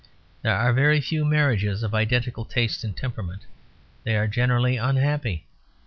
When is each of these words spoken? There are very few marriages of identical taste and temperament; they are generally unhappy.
There 0.41 0.55
are 0.57 0.73
very 0.73 0.99
few 0.99 1.23
marriages 1.23 1.83
of 1.83 1.93
identical 1.93 2.43
taste 2.43 2.83
and 2.83 2.97
temperament; 2.97 3.43
they 4.03 4.15
are 4.17 4.27
generally 4.27 4.75
unhappy. 4.75 5.45